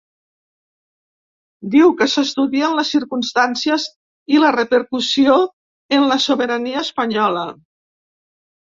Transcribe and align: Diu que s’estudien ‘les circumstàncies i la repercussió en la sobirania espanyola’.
Diu 1.75 1.93
que 1.99 2.07
s’estudien 2.13 2.73
‘les 2.79 2.95
circumstàncies 2.95 3.87
i 4.39 4.43
la 4.47 4.53
repercussió 4.59 5.39
en 5.99 6.11
la 6.15 6.23
sobirania 6.29 6.87
espanyola’. 6.89 7.51